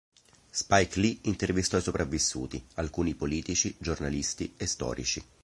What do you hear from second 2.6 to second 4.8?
alcuni politici, giornalisti e